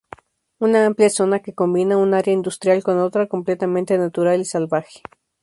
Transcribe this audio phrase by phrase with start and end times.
[0.59, 5.03] Una amplia zona que combina un área industrial con otra completamente natural y salvaje.